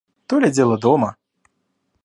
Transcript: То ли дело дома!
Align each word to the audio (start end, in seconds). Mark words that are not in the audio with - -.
То 0.27 0.39
ли 0.39 0.49
дело 0.51 0.79
дома! 0.79 1.15